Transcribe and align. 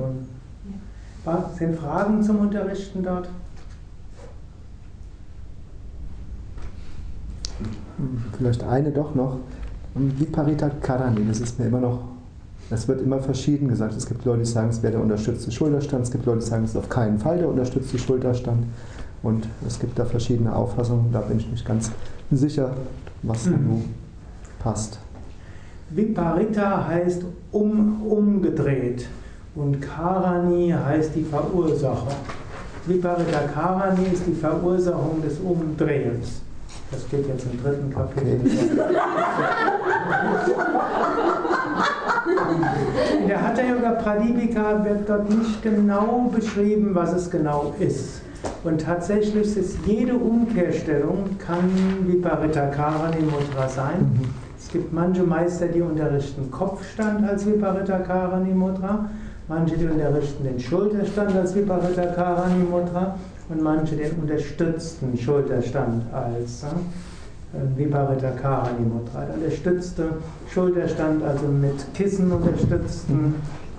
Meditation. 0.00 1.56
Sind 1.56 1.76
Fragen 1.76 2.22
zum 2.22 2.38
Unterrichten 2.40 3.02
dort? 3.02 3.28
Vielleicht 8.38 8.62
eine 8.62 8.90
doch 8.90 9.14
noch. 9.14 9.36
Viparita 9.94 10.70
Karani, 10.80 11.26
das 11.26 11.40
ist 11.40 11.58
mir 11.58 11.66
immer 11.66 11.80
noch, 11.80 12.00
es 12.70 12.88
wird 12.88 13.02
immer 13.02 13.20
verschieden 13.20 13.68
gesagt. 13.68 13.94
Es 13.96 14.06
gibt 14.06 14.24
Leute, 14.24 14.40
die 14.40 14.44
sagen, 14.46 14.70
es 14.70 14.82
wäre 14.82 14.92
der 14.92 15.02
unterstützte 15.02 15.50
Schulterstand, 15.50 16.04
es 16.04 16.10
gibt 16.10 16.24
Leute, 16.24 16.38
die 16.38 16.46
sagen, 16.46 16.64
es 16.64 16.70
ist 16.70 16.76
auf 16.76 16.88
keinen 16.88 17.18
Fall 17.18 17.38
der 17.38 17.48
unterstützte 17.48 17.98
Schulterstand. 17.98 18.64
Und 19.22 19.46
es 19.66 19.78
gibt 19.78 19.98
da 19.98 20.06
verschiedene 20.06 20.54
Auffassungen, 20.54 21.12
da 21.12 21.20
bin 21.20 21.38
ich 21.38 21.50
nicht 21.50 21.66
ganz 21.66 21.90
sicher, 22.30 22.72
was 23.22 23.46
mhm. 23.46 23.68
nun 23.68 23.84
passt. 24.60 24.98
Viparita 25.90 26.86
heißt 26.86 27.24
um, 27.52 28.02
umgedreht 28.06 29.06
und 29.54 29.80
Karani 29.80 30.74
heißt 30.86 31.14
die 31.14 31.24
Verursachung. 31.24 32.14
Viparita 32.86 33.40
Karani 33.52 34.06
ist 34.12 34.26
die 34.26 34.34
Verursachung 34.34 35.22
des 35.22 35.38
Umdrehens. 35.38 36.42
Das 36.90 37.08
geht 37.08 37.26
jetzt 37.28 37.46
im 37.52 37.62
dritten 37.62 37.90
Kapitel. 37.92 38.40
Okay. 38.40 38.58
In 43.22 43.28
der 43.28 43.42
Hatha 43.42 43.62
Yoga 43.62 43.92
Pradipika 43.92 44.84
wird 44.84 45.08
dort 45.08 45.30
nicht 45.30 45.62
genau 45.62 46.30
beschrieben, 46.34 46.90
was 46.94 47.12
es 47.12 47.30
genau 47.30 47.74
ist. 47.78 48.22
Und 48.64 48.80
tatsächlich 48.80 49.56
ist 49.56 49.78
jede 49.86 50.14
Umkehrstellung 50.14 51.38
kann 51.38 51.70
Viparita 52.06 52.66
Karani 52.66 53.22
Mudra 53.22 53.68
sein. 53.68 54.00
Mhm. 54.00 54.28
Es 54.58 54.68
gibt 54.68 54.92
manche 54.92 55.22
Meister, 55.22 55.66
die 55.66 55.82
unterrichten 55.82 56.50
Kopfstand 56.50 57.28
als 57.28 57.46
Viparita 57.46 57.98
Karani 57.98 58.52
Mudra, 58.52 59.10
manche, 59.50 59.76
die 59.76 59.84
unterrichten 59.84 60.44
den 60.44 60.60
Schulterstand 60.60 61.34
als 61.34 61.54
Viparita 61.54 62.06
Karani 62.06 62.64
Mudra 62.70 63.16
und 63.48 63.60
manche 63.60 63.96
den 63.96 64.12
unterstützten 64.12 65.18
Schulterstand 65.18 66.04
als 66.12 66.62
äh, 66.62 66.68
Viparita 67.76 68.30
Karani 68.30 68.86
Mudra. 68.86 69.24
Der 69.24 69.34
unterstützte 69.34 70.04
Schulterstand, 70.48 71.24
also 71.24 71.46
mit 71.48 71.92
Kissen 71.94 72.30
unterstützten 72.30 73.34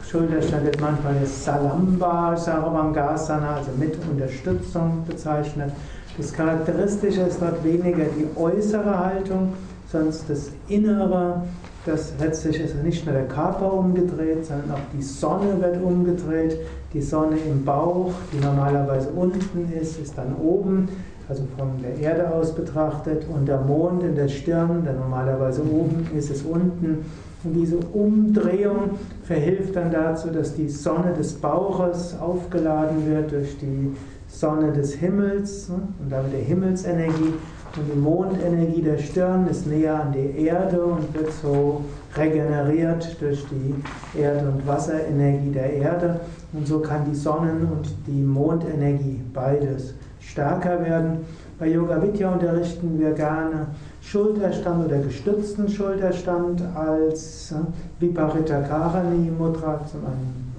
Schulterstand 0.06 0.66
wird 0.66 0.82
manchmal 0.82 1.18
als 1.20 1.46
Salamba 1.46 2.36
Sarvangasana, 2.36 3.56
also 3.56 3.72
mit 3.80 3.96
Unterstützung 4.12 5.06
bezeichnet. 5.08 5.72
Das 6.18 6.34
Charakteristische 6.34 7.22
ist 7.22 7.42
dort 7.42 7.64
weniger 7.64 8.04
die 8.18 8.28
äußere 8.38 9.00
Haltung, 9.00 9.54
sonst 9.90 10.30
das 10.30 10.52
Innere. 10.68 11.44
Das 11.86 12.14
letztlich 12.20 12.60
ist 12.60 12.76
nicht 12.84 13.06
nur 13.06 13.16
der 13.16 13.28
Körper 13.28 13.74
umgedreht, 13.74 14.46
sondern 14.46 14.72
auch 14.72 14.86
die 14.96 15.02
Sonne 15.02 15.60
wird 15.60 15.82
umgedreht. 15.82 16.60
Die 16.94 17.02
Sonne 17.02 17.38
im 17.38 17.66
Bauch, 17.66 18.12
die 18.32 18.44
normalerweise 18.44 19.10
unten 19.10 19.72
ist, 19.74 20.00
ist 20.00 20.16
dann 20.16 20.36
oben, 20.36 20.90
also 21.28 21.44
von 21.58 21.82
der 21.82 21.98
Erde 21.98 22.32
aus 22.32 22.54
betrachtet. 22.54 23.26
Und 23.28 23.48
der 23.48 23.62
Mond 23.62 24.04
in 24.04 24.16
der 24.16 24.28
Stirn, 24.28 24.84
der 24.84 24.94
normalerweise 24.94 25.64
oben 25.64 26.08
ist, 26.16 26.30
ist 26.30 26.46
unten. 26.46 27.06
Und 27.44 27.54
diese 27.54 27.78
Umdrehung 27.78 29.00
verhilft 29.24 29.76
dann 29.76 29.92
dazu, 29.92 30.30
dass 30.30 30.54
die 30.54 30.70
Sonne 30.70 31.14
des 31.18 31.34
Bauches 31.34 32.16
aufgeladen 32.20 33.08
wird 33.08 33.32
durch 33.32 33.58
die 33.58 33.96
Sonne 34.32 34.72
des 34.72 34.96
Himmels 34.96 35.70
ne, 35.70 35.76
und 36.02 36.12
damit 36.12 36.34
der 36.34 36.42
Himmelsenergie. 36.42 37.34
Und 37.78 37.88
die 37.94 37.98
Mondenergie 37.98 38.82
der 38.82 38.98
Stirn 38.98 39.48
ist 39.48 39.66
näher 39.66 40.02
an 40.02 40.12
die 40.12 40.46
Erde 40.46 40.84
und 40.84 41.14
wird 41.14 41.32
so 41.32 41.82
regeneriert 42.18 43.16
durch 43.22 43.46
die 43.48 44.20
Erde- 44.20 44.50
und 44.50 44.68
Wasserenergie 44.68 45.52
der 45.52 45.74
Erde. 45.74 46.20
Und 46.52 46.68
so 46.68 46.80
kann 46.80 47.06
die 47.10 47.16
Sonnen- 47.16 47.68
und 47.72 47.90
die 48.08 48.22
Mondenergie 48.22 49.22
beides 49.34 49.94
stärker 50.20 50.84
werden. 50.84 51.20
Bei 51.58 51.68
Yoga 51.68 52.02
Vidya 52.02 52.34
unterrichten 52.34 53.00
wir 53.00 53.12
gerne 53.12 53.68
Schulterstand 54.02 54.88
oder 54.88 54.98
gestützten 54.98 55.70
Schulterstand 55.70 56.62
als 56.76 57.52
äh, 57.52 57.56
Viparita 58.00 58.62
Karani 58.62 59.30
Mudra. 59.30 59.80
Zum 59.90 60.06
einen 60.06 60.52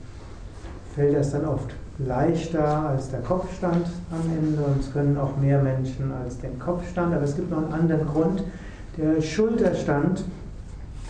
fällt 0.94 1.16
das 1.16 1.32
dann 1.32 1.44
oft 1.44 1.74
leichter 1.98 2.88
als 2.88 3.10
der 3.10 3.20
Kopfstand 3.20 3.86
am 4.10 4.30
Ende 4.30 4.62
und 4.62 4.80
es 4.80 4.92
können 4.92 5.16
auch 5.18 5.36
mehr 5.36 5.62
Menschen 5.62 6.12
als 6.24 6.38
den 6.38 6.58
Kopfstand, 6.58 7.14
aber 7.14 7.24
es 7.24 7.36
gibt 7.36 7.50
noch 7.50 7.58
einen 7.58 7.72
anderen 7.72 8.06
Grund. 8.06 8.42
Der 8.96 9.20
Schulterstand 9.20 10.24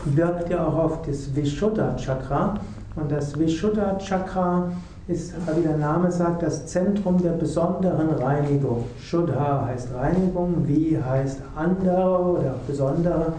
wirkt 0.04 0.50
ja 0.50 0.66
auch 0.66 0.76
auf 0.76 1.02
das 1.02 1.34
Vishuddha 1.34 1.96
Chakra 1.96 2.58
und 2.96 3.10
das 3.10 3.38
Vishuddha 3.38 3.96
Chakra 3.98 4.70
ist, 5.08 5.34
wie 5.56 5.62
der 5.62 5.76
Name 5.76 6.10
sagt, 6.10 6.42
das 6.42 6.66
Zentrum 6.66 7.20
der 7.20 7.32
besonderen 7.32 8.10
Reinigung. 8.10 8.84
Shuddha 9.00 9.66
heißt 9.66 9.88
Reinigung, 9.94 10.66
Vi 10.66 10.98
heißt 11.02 11.40
andere 11.56 12.20
oder 12.20 12.54
besondere 12.66 13.32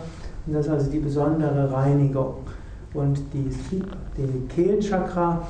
und 0.46 0.54
das 0.54 0.66
ist 0.66 0.72
also 0.72 0.92
die 0.92 1.00
besondere 1.00 1.72
Reinigung. 1.72 2.36
Und 2.94 3.20
die, 3.34 3.50
die 4.18 4.48
Kehlchakra 4.50 5.42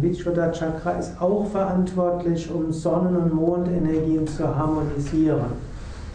Vishuddha 0.00 0.50
Chakra 0.50 0.92
ist 0.92 1.20
auch 1.20 1.46
verantwortlich, 1.46 2.50
um 2.50 2.72
Sonnen- 2.72 3.16
und 3.16 3.32
Mondenergien 3.32 4.26
zu 4.26 4.44
harmonisieren. 4.44 5.52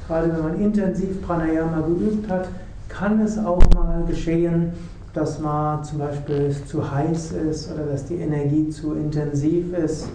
Gerade 0.07 0.33
wenn 0.33 0.43
man 0.43 0.59
intensiv 0.59 1.21
Pranayama 1.25 1.81
geübt 1.87 2.29
hat, 2.29 2.49
kann 2.89 3.21
es 3.21 3.37
auch 3.37 3.63
mal 3.73 4.03
geschehen, 4.07 4.73
dass 5.13 5.39
man 5.39 5.83
zum 5.83 5.99
Beispiel 5.99 6.53
zu 6.65 6.91
heiß 6.91 7.31
ist 7.31 7.71
oder 7.73 7.83
dass 7.85 8.05
die 8.05 8.15
Energie 8.15 8.69
zu 8.69 8.93
intensiv 8.93 9.73
ist. 9.77 10.07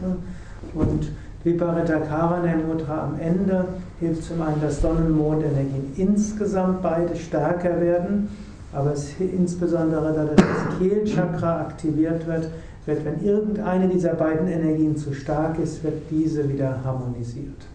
Und 0.74 1.10
Viparita 1.42 2.00
Karana 2.00 2.56
Mudra 2.56 3.04
am 3.04 3.20
Ende 3.20 3.64
hilft 4.00 4.24
zum 4.24 4.42
einen, 4.42 4.60
dass 4.60 4.82
Sonnen- 4.82 5.06
und 5.06 5.16
Mondenergien 5.16 5.92
insgesamt 5.96 6.82
beide 6.82 7.16
stärker 7.16 7.80
werden, 7.80 8.28
aber 8.72 8.92
es 8.92 9.12
insbesondere 9.18 10.12
dadurch, 10.12 10.36
dass 10.36 10.78
Kehlchakra 10.78 11.60
aktiviert 11.60 12.26
wird, 12.26 12.50
wird, 12.86 13.04
wenn 13.04 13.22
irgendeine 13.22 13.88
dieser 13.88 14.14
beiden 14.14 14.48
Energien 14.48 14.96
zu 14.96 15.12
stark 15.12 15.58
ist, 15.58 15.82
wird 15.82 16.10
diese 16.10 16.48
wieder 16.48 16.82
harmonisiert. 16.84 17.66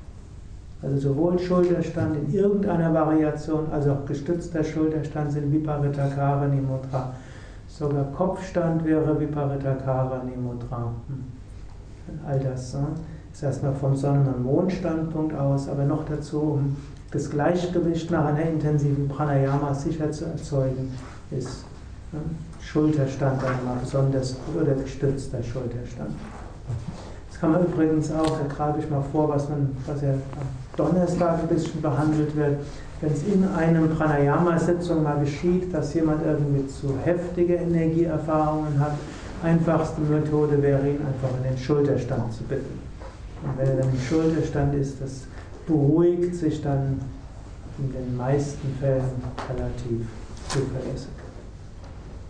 Also 0.82 1.10
sowohl 1.10 1.38
Schulterstand 1.38 2.18
in 2.18 2.34
irgendeiner 2.34 2.94
Variation 2.94 3.70
als 3.72 3.88
auch 3.88 4.06
gestützter 4.06 4.64
Schulterstand 4.64 5.32
sind 5.32 5.52
Viparitakarani 5.52 6.62
Mudra. 6.62 7.14
Sogar 7.68 8.06
Kopfstand 8.14 8.84
wäre 8.86 9.20
Viparitakarani 9.20 10.36
Mudra. 10.38 10.92
Hm. 11.08 11.24
All 12.28 12.40
das 12.40 12.74
ne? 12.74 12.88
ist 13.32 13.44
erstmal 13.44 13.74
vom 13.76 13.96
Sonnen- 13.96 14.28
und 14.28 14.44
Mondstandpunkt 14.44 15.36
aus, 15.36 15.70
aber 15.70 15.84
noch 15.84 16.04
dazu, 16.06 16.40
um 16.40 16.76
das 17.12 17.30
Gleichgewicht 17.30 18.10
nach 18.10 18.26
einer 18.26 18.44
intensiven 18.44 19.08
Pranayama 19.08 19.74
sicher 19.74 20.12
zu 20.12 20.26
erzeugen, 20.26 20.92
ist? 21.30 21.66
Schulterstand 22.62 23.42
einmal 23.44 23.78
besonders 23.82 24.36
oder 24.56 24.74
gestützter 24.74 25.42
Schulterstand. 25.42 26.12
Das 27.30 27.40
kann 27.40 27.54
man 27.54 27.66
übrigens 27.66 28.12
auch, 28.12 28.38
da 28.40 28.54
greife 28.54 28.80
ich 28.80 28.90
mal 28.90 29.04
vor, 29.12 29.30
was, 29.30 29.50
man, 29.50 29.76
was 29.88 30.02
ja 30.02 30.12
am 30.12 30.20
Donnerstag 30.78 31.40
ein 31.40 31.48
bisschen 31.48 31.82
behandelt 31.82 32.36
wird, 32.36 32.58
wenn 33.02 33.12
es 33.12 33.24
in 33.24 33.48
einem 33.56 33.90
Pranayama-Sitzung 33.90 35.04
mal 35.04 35.20
geschieht, 35.20 35.74
dass 35.74 35.94
jemand 35.94 36.24
irgendwie 36.26 36.68
zu 36.68 36.96
heftige 37.04 37.56
Energieerfahrungen 37.56 38.80
hat, 38.80 38.94
einfachste 39.44 40.02
Methode 40.02 40.62
wäre, 40.62 40.88
ihn 40.88 41.00
einfach 41.00 41.36
in 41.38 41.50
den 41.50 41.58
Schulterstand 41.58 42.32
zu 42.32 42.44
bitten. 42.44 42.80
Und 43.44 43.58
wenn 43.58 43.70
er 43.70 43.76
dann 43.78 43.90
im 43.90 44.00
Schulterstand 44.00 44.76
ist, 44.76 45.02
das 45.02 45.22
beruhigt 45.66 46.36
sich 46.36 46.62
dann 46.62 47.02
in 47.80 47.92
den 47.92 48.16
meisten 48.16 48.76
Fällen 48.80 49.04
relativ 49.50 50.06
zuverlässig. 50.48 51.21